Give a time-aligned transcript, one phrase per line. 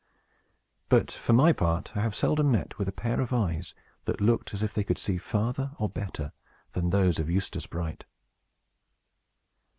[0.89, 4.51] But, for my part, I have seldom met with a pair of eyes that looked
[4.51, 6.31] as if they could see farther or better
[6.71, 8.05] than those of Eustace Bright.